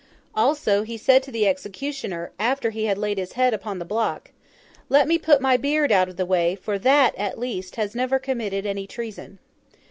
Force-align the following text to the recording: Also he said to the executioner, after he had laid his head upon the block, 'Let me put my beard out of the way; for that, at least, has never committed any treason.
Also 0.33 0.81
he 0.81 0.97
said 0.97 1.21
to 1.21 1.31
the 1.31 1.45
executioner, 1.47 2.31
after 2.39 2.71
he 2.71 2.85
had 2.85 2.97
laid 2.97 3.19
his 3.19 3.33
head 3.33 3.53
upon 3.53 3.77
the 3.77 3.85
block, 3.85 4.31
'Let 4.89 5.07
me 5.07 5.19
put 5.19 5.39
my 5.41 5.57
beard 5.57 5.91
out 5.91 6.09
of 6.09 6.17
the 6.17 6.25
way; 6.25 6.55
for 6.55 6.79
that, 6.79 7.13
at 7.17 7.37
least, 7.37 7.75
has 7.75 7.93
never 7.93 8.17
committed 8.17 8.65
any 8.65 8.87
treason. 8.87 9.37